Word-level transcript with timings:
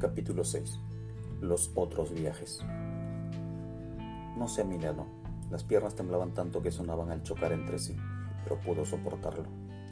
Capítulo 0.00 0.44
6. 0.44 0.80
Los 1.42 1.72
otros 1.74 2.10
viajes. 2.10 2.60
No 4.38 4.48
sé 4.48 4.64
a. 4.64 5.06
Las 5.50 5.62
piernas 5.62 5.94
temblaban 5.94 6.32
tanto 6.32 6.62
que 6.62 6.70
sonaban 6.70 7.10
al 7.10 7.22
chocar 7.22 7.52
entre 7.52 7.78
sí, 7.78 7.94
pero 8.42 8.58
pudo 8.62 8.86
soportarlo. 8.86 9.44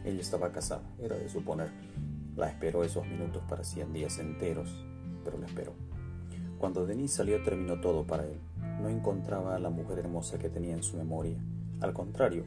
Ella 0.06 0.22
estaba 0.22 0.50
casada, 0.50 0.80
era 0.98 1.14
de 1.14 1.28
suponer. 1.28 1.68
La 2.36 2.48
esperó 2.48 2.84
esos 2.84 3.06
minutos 3.06 3.42
parecían 3.46 3.92
días 3.92 4.18
enteros, 4.18 4.82
pero 5.24 5.36
la 5.36 5.44
esperó. 5.44 5.74
Cuando 6.58 6.86
Denis 6.86 7.12
salió 7.12 7.42
terminó 7.42 7.78
todo 7.82 8.06
para 8.06 8.24
él. 8.24 8.40
No 8.80 8.88
encontraba 8.88 9.56
a 9.56 9.58
la 9.58 9.68
mujer 9.68 9.98
hermosa 9.98 10.38
que 10.38 10.48
tenía 10.48 10.72
en 10.72 10.82
su 10.82 10.96
memoria. 10.96 11.36
Al 11.82 11.92
contrario, 11.92 12.46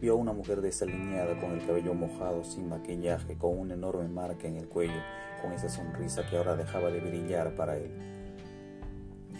vio 0.00 0.14
a 0.14 0.16
una 0.16 0.32
mujer 0.32 0.62
desalineada 0.62 1.38
con 1.38 1.52
el 1.52 1.66
cabello 1.66 1.94
mojado, 1.94 2.42
sin 2.44 2.68
maquillaje, 2.68 3.36
con 3.36 3.58
una 3.58 3.74
enorme 3.74 4.08
marca 4.08 4.48
en 4.48 4.56
el 4.56 4.68
cuello 4.68 5.00
con 5.40 5.52
esa 5.52 5.68
sonrisa 5.68 6.26
que 6.28 6.36
ahora 6.36 6.56
dejaba 6.56 6.90
de 6.90 7.00
brillar 7.00 7.54
para 7.54 7.76
él. 7.76 7.90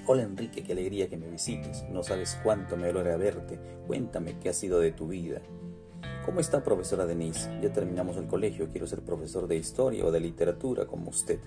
Hola 0.07 0.23
Enrique, 0.23 0.63
qué 0.63 0.73
alegría 0.73 1.09
que 1.09 1.17
me 1.17 1.29
visites. 1.29 1.85
No 1.91 2.03
sabes 2.03 2.39
cuánto 2.43 2.77
me 2.77 2.89
alegra 2.89 3.17
verte. 3.17 3.59
Cuéntame 3.87 4.39
qué 4.39 4.49
ha 4.49 4.53
sido 4.53 4.81
de 4.81 4.93
tu 4.93 5.09
vida. 5.09 5.41
¿Cómo 6.25 6.41
está, 6.41 6.65
profesora 6.65 7.07
Denise? 7.07 7.51
Ya 7.63 7.73
terminamos 7.73 8.17
el 8.17 8.27
colegio. 8.27 8.69
Quiero 8.71 8.87
ser 8.87 9.03
profesor 9.03 9.47
de 9.47 9.57
historia 9.57 10.05
o 10.05 10.11
de 10.11 10.21
literatura 10.21 10.87
como 10.87 11.11
usted. 11.11 11.39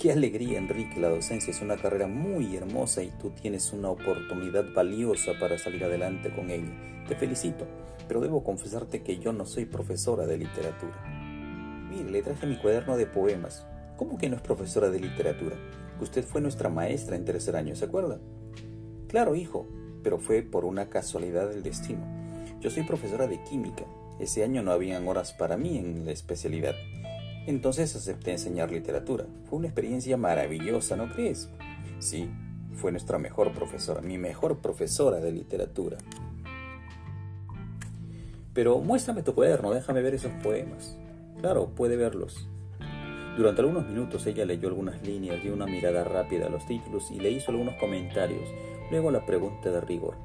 Qué 0.00 0.10
alegría, 0.12 0.56
Enrique. 0.56 0.98
La 0.98 1.10
docencia 1.10 1.50
es 1.50 1.60
una 1.60 1.76
carrera 1.76 2.06
muy 2.06 2.56
hermosa 2.56 3.02
y 3.02 3.10
tú 3.20 3.32
tienes 3.32 3.70
una 3.74 3.90
oportunidad 3.90 4.64
valiosa 4.72 5.32
para 5.38 5.58
salir 5.58 5.84
adelante 5.84 6.32
con 6.34 6.50
ella. 6.50 7.04
Te 7.06 7.14
felicito, 7.14 7.66
pero 8.08 8.22
debo 8.22 8.42
confesarte 8.42 9.02
que 9.02 9.18
yo 9.18 9.34
no 9.34 9.44
soy 9.44 9.66
profesora 9.66 10.24
de 10.24 10.38
literatura. 10.38 11.04
Mire, 11.90 12.10
le 12.10 12.22
traje 12.22 12.46
mi 12.46 12.56
cuaderno 12.56 12.96
de 12.96 13.04
poemas. 13.04 13.66
¿Cómo 13.98 14.16
que 14.16 14.30
no 14.30 14.36
es 14.36 14.42
profesora 14.42 14.88
de 14.88 15.00
literatura? 15.00 15.56
Usted 16.00 16.24
fue 16.24 16.40
nuestra 16.40 16.70
maestra 16.70 17.16
en 17.16 17.26
tercer 17.26 17.54
año, 17.54 17.76
¿se 17.76 17.84
acuerda? 17.84 18.18
Claro, 19.06 19.34
hijo, 19.34 19.68
pero 20.02 20.18
fue 20.18 20.40
por 20.40 20.64
una 20.64 20.88
casualidad 20.88 21.50
del 21.50 21.62
destino. 21.62 22.06
Yo 22.62 22.70
soy 22.70 22.84
profesora 22.84 23.26
de 23.26 23.44
química. 23.44 23.84
Ese 24.18 24.44
año 24.44 24.62
no 24.62 24.72
habían 24.72 25.06
horas 25.06 25.34
para 25.34 25.58
mí 25.58 25.76
en 25.76 26.06
la 26.06 26.12
especialidad. 26.12 26.74
Entonces 27.46 27.94
acepté 27.96 28.32
enseñar 28.32 28.70
literatura. 28.70 29.26
Fue 29.44 29.58
una 29.58 29.68
experiencia 29.68 30.16
maravillosa, 30.16 30.96
¿no 30.96 31.08
crees? 31.12 31.48
Sí, 31.98 32.30
fue 32.74 32.92
nuestra 32.92 33.18
mejor 33.18 33.52
profesora, 33.52 34.00
mi 34.00 34.18
mejor 34.18 34.58
profesora 34.58 35.20
de 35.20 35.32
literatura. 35.32 35.98
Pero 38.52 38.78
muéstrame 38.80 39.22
tu 39.22 39.34
cuaderno, 39.34 39.70
déjame 39.72 40.02
ver 40.02 40.14
esos 40.14 40.32
poemas. 40.42 40.96
Claro, 41.40 41.68
puede 41.74 41.96
verlos. 41.96 42.48
Durante 43.36 43.62
algunos 43.62 43.86
minutos 43.86 44.26
ella 44.26 44.44
leyó 44.44 44.68
algunas 44.68 45.00
líneas, 45.02 45.42
dio 45.42 45.54
una 45.54 45.66
mirada 45.66 46.04
rápida 46.04 46.46
a 46.46 46.50
los 46.50 46.66
títulos 46.66 47.10
y 47.10 47.20
le 47.20 47.30
hizo 47.30 47.52
algunos 47.52 47.76
comentarios, 47.76 48.48
luego 48.90 49.10
la 49.10 49.24
pregunta 49.24 49.70
de 49.70 49.80
rigor. 49.80 50.16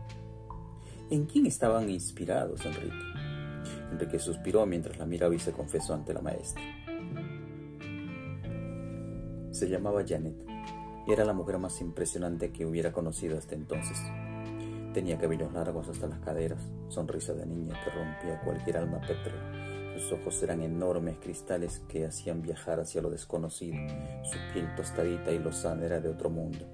¿En 1.10 1.26
quién 1.26 1.46
estaban 1.46 1.90
inspirados, 1.90 2.66
Enrique? 2.66 2.96
Enrique 3.92 4.20
suspiró 4.20 4.66
mientras 4.66 4.98
la 4.98 5.06
miraba 5.06 5.36
y 5.36 5.40
se 5.40 5.52
confesó 5.52 5.94
ante 5.94 6.14
la 6.14 6.22
maestra. 6.22 6.64
Se 9.56 9.70
llamaba 9.70 10.04
Janet 10.06 10.36
y 11.08 11.14
era 11.14 11.24
la 11.24 11.34
mujer 11.34 11.58
más 11.60 11.80
impresionante 11.80 12.52
que 12.52 12.66
hubiera 12.66 12.92
conocido 12.92 13.38
hasta 13.38 13.56
entonces. 13.56 13.98
Tenía 14.94 15.18
cabellos 15.18 15.54
largos 15.54 15.88
hasta 15.88 16.08
las 16.08 16.20
caderas, 16.20 16.62
sonrisa 16.90 17.34
de 17.34 17.46
niña 17.46 17.80
que 17.84 17.90
rompía 17.92 18.42
cualquier 18.44 18.78
alma 18.78 19.00
pétrea 19.00 19.66
sus 19.96 20.12
ojos 20.12 20.44
eran 20.44 20.62
enormes 20.62 21.18
cristales 21.20 21.82
que 21.88 22.06
hacían 22.06 22.42
viajar 22.42 22.82
hacia 22.82 23.02
lo 23.02 23.10
desconocido. 23.10 23.78
Su 24.24 24.38
piel 24.54 24.76
tostadita 24.76 25.32
y 25.32 25.40
lozana 25.40 25.86
era 25.86 26.02
de 26.02 26.10
otro 26.10 26.30
mundo. 26.30 26.66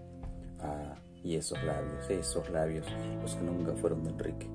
Ah, 0.60 0.96
y 1.24 1.36
esos 1.36 1.62
labios, 1.64 2.10
esos 2.10 2.50
labios, 2.50 2.88
los 3.22 3.36
que 3.36 3.44
nunca 3.44 3.74
fueron 3.76 4.04
de 4.04 4.10
Enrique. 4.10 4.50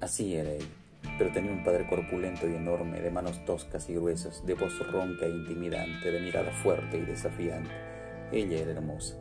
Así 0.00 0.34
era 0.34 0.50
él, 0.50 0.66
pero 1.18 1.32
tenía 1.32 1.52
un 1.52 1.64
padre 1.64 1.86
corpulento 1.86 2.48
y 2.48 2.54
enorme, 2.54 3.00
de 3.00 3.10
manos 3.10 3.44
toscas 3.44 3.88
y 3.88 3.94
gruesas, 3.94 4.44
de 4.44 4.54
voz 4.54 4.78
ronca 4.90 5.26
e 5.26 5.30
intimidante, 5.30 6.10
de 6.10 6.20
mirada 6.20 6.52
fuerte 6.52 6.98
y 6.98 7.02
desafiante. 7.02 7.70
Ella 8.32 8.58
era 8.58 8.72
hermosa. 8.72 9.16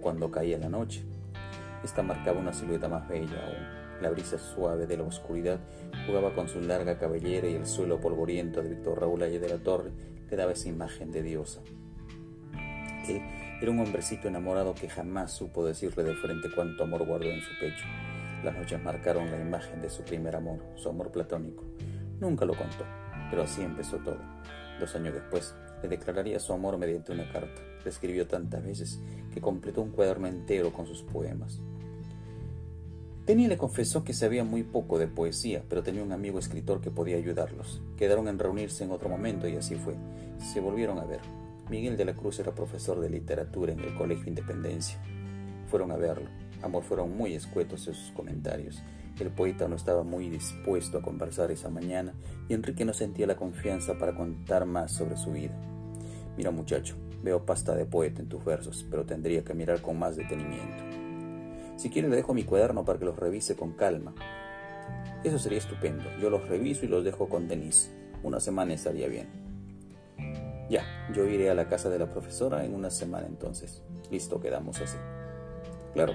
Cuando 0.00 0.30
caía 0.30 0.58
la 0.58 0.68
noche, 0.68 1.04
esta 1.84 2.02
marcaba 2.02 2.40
una 2.40 2.52
silueta 2.52 2.88
más 2.88 3.08
bella 3.08 3.44
aún 3.46 3.80
la 4.00 4.10
brisa 4.10 4.38
suave 4.38 4.86
de 4.86 4.96
la 4.96 5.04
oscuridad 5.04 5.60
jugaba 6.06 6.34
con 6.34 6.48
su 6.48 6.60
larga 6.60 6.98
cabellera 6.98 7.48
y 7.48 7.54
el 7.54 7.66
suelo 7.66 8.00
polvoriento 8.00 8.62
de 8.62 8.70
Víctor 8.70 9.00
Raúl 9.00 9.22
Ayer 9.22 9.40
de 9.40 9.48
la 9.48 9.58
Torre 9.58 9.92
le 10.28 10.36
daba 10.36 10.52
esa 10.52 10.68
imagen 10.68 11.12
de 11.12 11.22
diosa. 11.22 11.60
Él 13.08 13.20
era 13.60 13.70
un 13.70 13.80
hombrecito 13.80 14.28
enamorado 14.28 14.74
que 14.74 14.88
jamás 14.88 15.32
supo 15.32 15.66
decirle 15.66 16.02
de 16.02 16.14
frente 16.14 16.48
cuánto 16.54 16.84
amor 16.84 17.04
guardó 17.04 17.26
en 17.26 17.40
su 17.40 17.50
pecho. 17.60 17.84
Las 18.44 18.56
noches 18.56 18.82
marcaron 18.82 19.30
la 19.30 19.38
imagen 19.38 19.82
de 19.82 19.90
su 19.90 20.02
primer 20.02 20.34
amor, 20.34 20.60
su 20.76 20.88
amor 20.88 21.12
platónico. 21.12 21.64
Nunca 22.20 22.44
lo 22.44 22.54
contó, 22.54 22.84
pero 23.30 23.42
así 23.42 23.60
empezó 23.62 23.98
todo. 23.98 24.18
Dos 24.78 24.94
años 24.94 25.12
después, 25.12 25.54
le 25.82 25.88
declararía 25.88 26.40
su 26.40 26.52
amor 26.52 26.78
mediante 26.78 27.12
una 27.12 27.30
carta. 27.30 27.60
Le 27.84 27.90
escribió 27.90 28.26
tantas 28.26 28.64
veces 28.64 29.00
que 29.32 29.40
completó 29.40 29.82
un 29.82 29.90
cuaderno 29.90 30.26
entero 30.26 30.72
con 30.72 30.86
sus 30.86 31.02
poemas. 31.02 31.60
Penny 33.26 33.46
le 33.46 33.58
confesó 33.58 34.04
que 34.04 34.14
sabía 34.14 34.42
muy 34.42 34.62
poco 34.62 34.98
de 34.98 35.06
poesía, 35.06 35.62
pero 35.68 35.82
tenía 35.82 36.02
un 36.02 36.12
amigo 36.12 36.38
escritor 36.38 36.80
que 36.80 36.90
podía 36.90 37.16
ayudarlos. 37.16 37.82
Quedaron 37.96 38.26
en 38.26 38.38
reunirse 38.38 38.84
en 38.84 38.90
otro 38.90 39.08
momento 39.08 39.46
y 39.46 39.56
así 39.56 39.76
fue. 39.76 39.94
Se 40.38 40.60
volvieron 40.60 40.98
a 40.98 41.04
ver. 41.04 41.20
Miguel 41.68 41.96
de 41.96 42.06
la 42.06 42.14
Cruz 42.14 42.40
era 42.40 42.54
profesor 42.54 43.00
de 43.00 43.10
literatura 43.10 43.72
en 43.72 43.80
el 43.80 43.94
Colegio 43.94 44.26
Independencia. 44.26 44.98
Fueron 45.68 45.92
a 45.92 45.96
verlo. 45.96 46.28
Ambos 46.62 46.84
fueron 46.84 47.16
muy 47.16 47.34
escuetos 47.34 47.86
en 47.88 47.94
sus 47.94 48.12
comentarios. 48.12 48.82
El 49.18 49.30
poeta 49.30 49.68
no 49.68 49.76
estaba 49.76 50.02
muy 50.02 50.28
dispuesto 50.28 50.98
a 50.98 51.02
conversar 51.02 51.50
esa 51.50 51.68
mañana 51.68 52.14
y 52.48 52.54
Enrique 52.54 52.84
no 52.84 52.92
sentía 52.92 53.26
la 53.26 53.36
confianza 53.36 53.98
para 53.98 54.14
contar 54.14 54.64
más 54.64 54.92
sobre 54.92 55.16
su 55.16 55.32
vida. 55.32 55.54
Mira 56.36 56.50
muchacho, 56.50 56.96
veo 57.22 57.44
pasta 57.44 57.74
de 57.74 57.84
poeta 57.84 58.22
en 58.22 58.28
tus 58.28 58.44
versos, 58.44 58.86
pero 58.90 59.04
tendría 59.04 59.44
que 59.44 59.54
mirar 59.54 59.82
con 59.82 59.98
más 59.98 60.16
detenimiento. 60.16 60.84
Si 61.76 61.90
quiere 61.90 62.08
le 62.08 62.16
dejo 62.16 62.34
mi 62.34 62.44
cuaderno 62.44 62.84
para 62.84 62.98
que 62.98 63.04
los 63.04 63.18
revise 63.18 63.56
con 63.56 63.72
calma. 63.72 64.14
Eso 65.24 65.38
sería 65.38 65.58
estupendo. 65.58 66.04
Yo 66.20 66.30
los 66.30 66.48
reviso 66.48 66.84
y 66.84 66.88
los 66.88 67.04
dejo 67.04 67.28
con 67.28 67.48
Denise. 67.48 67.90
Una 68.22 68.40
semana 68.40 68.74
estaría 68.74 69.08
bien. 69.08 69.28
Ya, 70.70 70.84
yo 71.14 71.26
iré 71.26 71.50
a 71.50 71.54
la 71.54 71.68
casa 71.68 71.90
de 71.90 71.98
la 71.98 72.10
profesora 72.10 72.64
en 72.64 72.74
una 72.74 72.90
semana 72.90 73.26
entonces. 73.26 73.82
Listo, 74.10 74.40
quedamos 74.40 74.80
así. 74.80 74.96
Claro. 75.94 76.12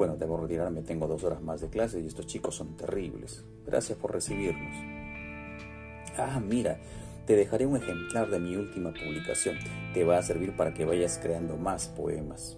Bueno, 0.00 0.16
debo 0.16 0.38
retirarme, 0.38 0.80
tengo 0.80 1.06
dos 1.06 1.24
horas 1.24 1.42
más 1.42 1.60
de 1.60 1.68
clase 1.68 2.00
y 2.00 2.06
estos 2.06 2.26
chicos 2.26 2.54
son 2.54 2.74
terribles. 2.74 3.44
Gracias 3.66 3.98
por 3.98 4.14
recibirnos. 4.14 4.74
Ah, 6.16 6.40
mira, 6.40 6.78
te 7.26 7.36
dejaré 7.36 7.66
un 7.66 7.76
ejemplar 7.76 8.30
de 8.30 8.40
mi 8.40 8.56
última 8.56 8.94
publicación. 8.94 9.58
Te 9.92 10.04
va 10.04 10.16
a 10.16 10.22
servir 10.22 10.56
para 10.56 10.72
que 10.72 10.86
vayas 10.86 11.18
creando 11.22 11.58
más 11.58 11.88
poemas. 11.88 12.56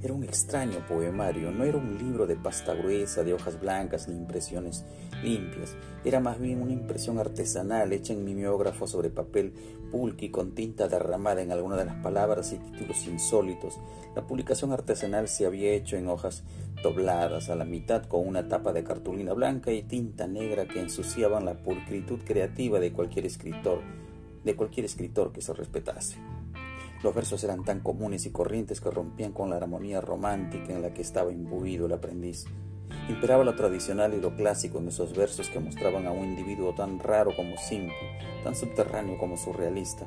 Era 0.00 0.14
un 0.14 0.22
extraño 0.22 0.86
poemario, 0.86 1.50
no 1.50 1.64
era 1.64 1.76
un 1.76 1.98
libro 1.98 2.28
de 2.28 2.36
pasta 2.36 2.72
gruesa, 2.72 3.24
de 3.24 3.34
hojas 3.34 3.60
blancas 3.60 4.06
ni 4.06 4.16
impresiones 4.16 4.84
limpias. 5.24 5.74
Era 6.04 6.20
más 6.20 6.38
bien 6.38 6.62
una 6.62 6.72
impresión 6.72 7.18
artesanal 7.18 7.92
hecha 7.92 8.12
en 8.12 8.24
mimeógrafo 8.24 8.86
sobre 8.86 9.10
papel 9.10 9.52
pulqui 9.90 10.30
con 10.30 10.54
tinta 10.54 10.86
derramada 10.86 11.42
en 11.42 11.50
alguna 11.50 11.76
de 11.76 11.86
las 11.86 11.96
palabras 11.96 12.52
y 12.52 12.58
títulos 12.58 13.08
insólitos. 13.08 13.80
La 14.14 14.24
publicación 14.24 14.70
artesanal 14.72 15.26
se 15.26 15.46
había 15.46 15.72
hecho 15.72 15.96
en 15.96 16.08
hojas 16.08 16.44
dobladas 16.80 17.50
a 17.50 17.56
la 17.56 17.64
mitad 17.64 18.04
con 18.04 18.24
una 18.24 18.46
tapa 18.46 18.72
de 18.72 18.84
cartulina 18.84 19.32
blanca 19.32 19.72
y 19.72 19.82
tinta 19.82 20.28
negra 20.28 20.68
que 20.68 20.80
ensuciaban 20.80 21.44
la 21.44 21.54
pulcritud 21.54 22.20
creativa 22.24 22.78
de 22.78 22.92
cualquier 22.92 23.26
escritor, 23.26 23.80
de 24.44 24.54
cualquier 24.54 24.86
escritor 24.86 25.32
que 25.32 25.42
se 25.42 25.52
respetase. 25.54 26.18
Los 27.02 27.14
versos 27.14 27.44
eran 27.44 27.64
tan 27.64 27.80
comunes 27.80 28.26
y 28.26 28.30
corrientes 28.30 28.80
que 28.80 28.90
rompían 28.90 29.32
con 29.32 29.50
la 29.50 29.56
armonía 29.56 30.00
romántica 30.00 30.72
en 30.72 30.82
la 30.82 30.92
que 30.92 31.02
estaba 31.02 31.32
imbuido 31.32 31.86
el 31.86 31.92
aprendiz. 31.92 32.44
Imperaba 33.08 33.44
lo 33.44 33.54
tradicional 33.54 34.14
y 34.14 34.20
lo 34.20 34.34
clásico 34.34 34.78
en 34.78 34.88
esos 34.88 35.14
versos 35.16 35.48
que 35.48 35.60
mostraban 35.60 36.06
a 36.06 36.10
un 36.10 36.24
individuo 36.24 36.74
tan 36.74 36.98
raro 36.98 37.34
como 37.36 37.56
simple, 37.56 37.94
tan 38.42 38.56
subterráneo 38.56 39.16
como 39.18 39.36
surrealista. 39.36 40.06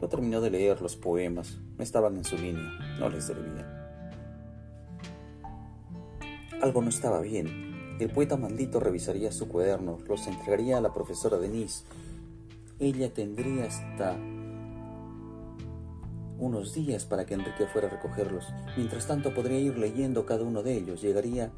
No 0.00 0.08
terminó 0.08 0.40
de 0.40 0.50
leer 0.50 0.80
los 0.82 0.96
poemas, 0.96 1.58
no 1.76 1.82
estaban 1.82 2.16
en 2.16 2.24
su 2.24 2.36
línea, 2.36 2.70
no 2.98 3.08
les 3.08 3.24
servían. 3.24 3.66
Algo 6.60 6.82
no 6.82 6.88
estaba 6.88 7.20
bien. 7.20 7.96
El 7.98 8.10
poeta 8.10 8.36
maldito 8.36 8.78
revisaría 8.78 9.32
su 9.32 9.48
cuaderno, 9.48 9.98
los 10.06 10.26
entregaría 10.26 10.78
a 10.78 10.80
la 10.80 10.92
profesora 10.92 11.38
Denise. 11.38 11.84
Ella 12.78 13.12
tendría 13.12 13.64
hasta 13.64 14.16
unos 16.38 16.74
días 16.74 17.04
para 17.04 17.26
que 17.26 17.34
Enrique 17.34 17.66
fuera 17.66 17.88
a 17.88 17.90
recogerlos. 17.90 18.46
Mientras 18.76 19.06
tanto 19.06 19.34
podría 19.34 19.58
ir 19.58 19.78
leyendo 19.78 20.24
cada 20.24 20.44
uno 20.44 20.62
de 20.62 20.74
ellos. 20.74 21.02
Llegaría 21.02 21.50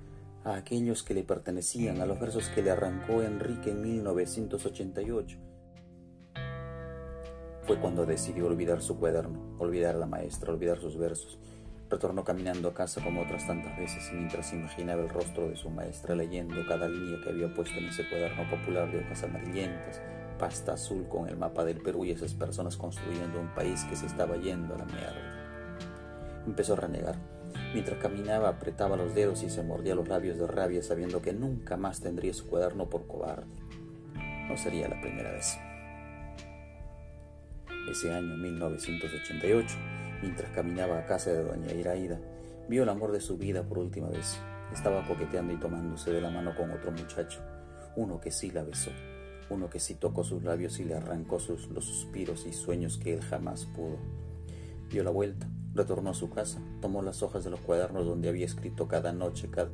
a 0.45 0.55
aquellos 0.55 1.03
que 1.03 1.15
le 1.15 1.23
pertenecían, 1.23 2.01
a 2.01 2.07
los 2.07 2.19
versos 2.19 2.49
que 2.49 2.63
le 2.63 2.71
arrancó 2.71 3.23
Enrique 3.23 3.71
en 3.71 3.83
1988. 3.83 5.39
fue 7.67 7.79
cuando 7.79 8.05
decidió 8.05 8.47
olvidar 8.47 8.83
su 8.83 8.99
cuaderno, 8.99 9.55
olvidar 9.59 9.95
a 9.95 9.99
la 9.99 10.07
maestra, 10.07 10.53
olvidar 10.53 10.81
sus 10.81 10.99
versos. 10.99 11.39
Retornó 11.89 12.25
caminando 12.25 12.69
a 12.69 12.75
casa 12.75 13.01
como 13.01 13.23
otras 13.23 13.47
tantas 13.47 13.79
veces 13.79 14.11
mientras 14.13 14.53
imaginaba 14.53 15.03
el 15.03 15.09
rostro 15.09 15.49
de 15.49 15.55
su 15.55 15.71
maestra 15.71 16.17
leyendo 16.17 16.67
cada 16.67 16.89
línea 16.89 17.21
que 17.23 17.31
había 17.31 17.53
puesto 17.55 17.79
en 17.79 17.87
ese 17.87 18.09
cuaderno 18.09 18.49
popular 18.51 18.91
de 18.91 18.99
hojas 19.01 19.23
amarillentas, 19.23 20.01
pasta 20.41 20.73
azul 20.73 21.07
con 21.09 21.29
el 21.29 21.37
mapa 21.37 21.65
del 21.65 21.81
Perú 21.81 22.05
y 22.05 22.11
esas 22.11 22.35
personas 22.35 22.77
construyendo 22.77 23.39
un 23.39 23.55
país 23.55 23.85
que 23.85 23.95
se 23.95 24.07
estaba 24.07 24.37
yendo 24.37 24.75
a 24.75 24.79
la 24.79 24.87
mierda. 24.87 26.43
Empezó 26.47 26.73
a 26.73 26.77
renegar. 26.77 27.17
Mientras 27.75 28.01
caminaba 28.01 28.49
apretaba 28.49 28.97
los 28.97 29.15
dedos 29.15 29.43
y 29.43 29.51
se 29.51 29.63
mordía 29.63 29.95
los 29.95 30.09
labios 30.09 30.39
de 30.39 30.47
rabia 30.47 30.83
sabiendo 30.83 31.21
que 31.21 31.33
nunca 31.33 31.77
más 31.77 32.01
tendría 32.01 32.33
su 32.33 32.49
cuaderno 32.49 32.89
por 32.89 33.07
cobarde. 33.07 33.47
No 34.49 34.57
sería 34.57 34.89
la 34.89 35.01
primera 35.01 35.31
vez. 35.31 35.57
Ese 37.91 38.13
año 38.13 38.37
1988 38.37 39.77
Mientras 40.23 40.51
caminaba 40.51 40.99
a 40.99 41.07
casa 41.07 41.33
de 41.33 41.43
doña 41.43 41.73
Iraida, 41.73 42.21
vio 42.69 42.83
el 42.83 42.89
amor 42.91 43.11
de 43.13 43.21
su 43.21 43.39
vida 43.39 43.63
por 43.63 43.79
última 43.79 44.09
vez. 44.09 44.39
Estaba 44.73 45.07
coqueteando 45.07 45.53
y 45.55 45.57
tomándose 45.57 46.13
de 46.13 46.21
la 46.21 46.31
mano 46.31 46.55
con 46.55 46.71
otro 46.71 46.93
muchacho, 46.93 47.41
uno 47.97 48.21
que 48.21 48.31
sí 48.31 48.51
la 48.51 48.63
besó, 48.63 48.91
uno 49.51 49.69
que 49.69 49.81
sí 49.81 49.95
tocó 49.95 50.25
sus 50.25 50.43
labios 50.43 50.79
y 50.81 50.85
le 50.85 50.95
arrancó 50.95 51.39
sus, 51.39 51.69
los 51.69 51.85
suspiros 51.85 52.47
y 52.47 52.53
sueños 52.53 52.99
que 52.99 53.13
él 53.13 53.21
jamás 53.23 53.67
pudo. 53.67 53.99
Dio 54.91 55.05
la 55.05 55.11
vuelta, 55.11 55.49
retornó 55.75 56.11
a 56.11 56.15
su 56.15 56.31
casa, 56.31 56.61
tomó 56.81 57.03
las 57.03 57.23
hojas 57.23 57.45
de 57.45 57.51
los 57.51 57.61
cuadernos 57.61 58.07
donde 58.07 58.29
había 58.29 58.47
escrito 58.47 58.89
cada 58.89 59.13
noche, 59.13 59.49
cada, 59.51 59.71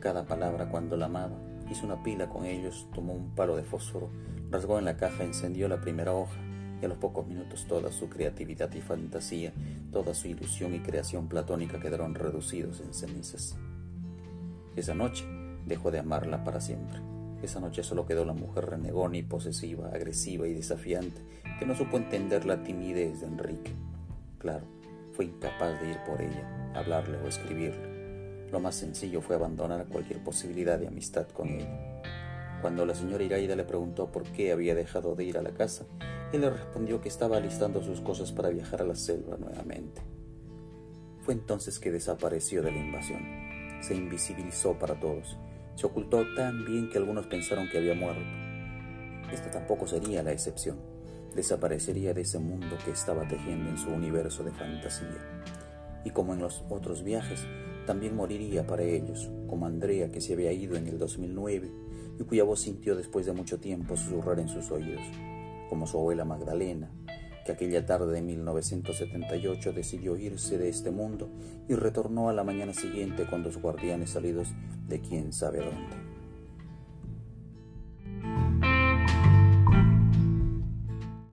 cada 0.00 0.26
palabra 0.26 0.68
cuando 0.68 0.96
la 0.96 1.06
amaba, 1.06 1.36
hizo 1.70 1.86
una 1.86 2.02
pila 2.02 2.28
con 2.28 2.44
ellos, 2.44 2.86
tomó 2.94 3.14
un 3.14 3.34
palo 3.34 3.56
de 3.56 3.62
fósforo, 3.62 4.10
rasgó 4.50 4.78
en 4.78 4.84
la 4.84 4.96
caja, 4.96 5.24
encendió 5.24 5.68
la 5.68 5.80
primera 5.80 6.12
hoja, 6.12 6.40
y 6.80 6.84
a 6.84 6.88
los 6.88 6.98
pocos 6.98 7.26
minutos 7.26 7.66
toda 7.66 7.90
su 7.92 8.08
creatividad 8.08 8.72
y 8.74 8.80
fantasía, 8.80 9.52
toda 9.92 10.14
su 10.14 10.28
ilusión 10.28 10.74
y 10.74 10.80
creación 10.80 11.28
platónica 11.28 11.80
quedaron 11.80 12.14
reducidos 12.14 12.80
en 12.80 12.92
cenizas. 12.94 13.56
Esa 14.76 14.94
noche 14.94 15.24
dejó 15.66 15.90
de 15.90 16.00
amarla 16.00 16.44
para 16.44 16.60
siempre. 16.60 17.13
Esa 17.44 17.60
noche 17.60 17.82
solo 17.82 18.06
quedó 18.06 18.24
la 18.24 18.32
mujer 18.32 18.64
renegona 18.70 19.18
y 19.18 19.22
posesiva, 19.22 19.88
agresiva 19.88 20.48
y 20.48 20.54
desafiante, 20.54 21.20
que 21.58 21.66
no 21.66 21.76
supo 21.76 21.98
entender 21.98 22.46
la 22.46 22.62
timidez 22.62 23.20
de 23.20 23.26
Enrique. 23.26 23.70
Claro, 24.38 24.64
fue 25.12 25.26
incapaz 25.26 25.78
de 25.78 25.90
ir 25.90 25.98
por 26.06 26.22
ella, 26.22 26.72
hablarle 26.74 27.18
o 27.18 27.28
escribirle. 27.28 28.48
Lo 28.50 28.60
más 28.60 28.76
sencillo 28.76 29.20
fue 29.20 29.36
abandonar 29.36 29.84
cualquier 29.88 30.24
posibilidad 30.24 30.78
de 30.78 30.88
amistad 30.88 31.28
con 31.28 31.50
ella. 31.50 32.00
Cuando 32.62 32.86
la 32.86 32.94
señora 32.94 33.24
Iraida 33.24 33.56
le 33.56 33.64
preguntó 33.64 34.10
por 34.10 34.22
qué 34.22 34.50
había 34.50 34.74
dejado 34.74 35.14
de 35.14 35.24
ir 35.24 35.36
a 35.36 35.42
la 35.42 35.50
casa, 35.50 35.84
él 36.32 36.40
le 36.40 36.48
respondió 36.48 37.02
que 37.02 37.10
estaba 37.10 37.36
alistando 37.36 37.82
sus 37.82 38.00
cosas 38.00 38.32
para 38.32 38.48
viajar 38.48 38.80
a 38.80 38.86
la 38.86 38.94
selva 38.94 39.36
nuevamente. 39.36 40.00
Fue 41.20 41.34
entonces 41.34 41.78
que 41.78 41.92
desapareció 41.92 42.62
de 42.62 42.72
la 42.72 42.78
invasión. 42.78 43.20
Se 43.82 43.94
invisibilizó 43.94 44.78
para 44.78 44.98
todos. 44.98 45.36
Se 45.74 45.86
ocultó 45.86 46.24
tan 46.34 46.64
bien 46.64 46.88
que 46.88 46.98
algunos 46.98 47.26
pensaron 47.26 47.68
que 47.68 47.78
había 47.78 47.94
muerto. 47.94 48.22
Esta 49.32 49.50
tampoco 49.50 49.86
sería 49.86 50.22
la 50.22 50.32
excepción. 50.32 50.78
Desaparecería 51.34 52.14
de 52.14 52.20
ese 52.20 52.38
mundo 52.38 52.76
que 52.84 52.92
estaba 52.92 53.26
tejiendo 53.26 53.70
en 53.70 53.78
su 53.78 53.90
universo 53.90 54.44
de 54.44 54.52
fantasía. 54.52 55.18
Y 56.04 56.10
como 56.10 56.34
en 56.34 56.40
los 56.40 56.62
otros 56.68 57.02
viajes, 57.02 57.44
también 57.86 58.14
moriría 58.14 58.66
para 58.66 58.82
ellos, 58.82 59.30
como 59.48 59.66
Andrea 59.66 60.10
que 60.10 60.20
se 60.20 60.34
había 60.34 60.52
ido 60.52 60.76
en 60.76 60.86
el 60.86 60.98
2009 60.98 61.70
y 62.18 62.24
cuya 62.24 62.44
voz 62.44 62.60
sintió 62.60 62.94
después 62.94 63.26
de 63.26 63.32
mucho 63.32 63.58
tiempo 63.58 63.96
susurrar 63.96 64.38
en 64.38 64.48
sus 64.48 64.70
oídos, 64.70 65.02
como 65.68 65.86
su 65.86 65.98
abuela 65.98 66.24
Magdalena, 66.24 66.90
que 67.44 67.52
aquella 67.52 67.84
tarde 67.84 68.12
de 68.12 68.22
1978 68.22 69.72
decidió 69.72 70.16
irse 70.16 70.58
de 70.58 70.68
este 70.68 70.90
mundo 70.90 71.28
y 71.68 71.74
retornó 71.74 72.28
a 72.28 72.32
la 72.32 72.44
mañana 72.44 72.72
siguiente 72.72 73.26
con 73.26 73.42
dos 73.42 73.58
guardianes 73.58 74.10
salidos 74.10 74.48
de 74.88 75.00
quién 75.00 75.32
sabe 75.32 75.58
dónde. 75.58 76.13